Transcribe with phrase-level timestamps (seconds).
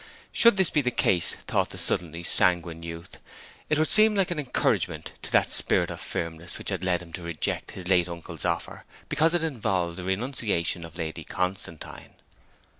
[0.31, 3.17] Should this be the case, thought the suddenly sanguine youth,
[3.69, 7.13] it would seem like an encouragement to that spirit of firmness which had led him
[7.13, 12.15] to reject his late uncle's offer because it involved the renunciation of Lady Constantine.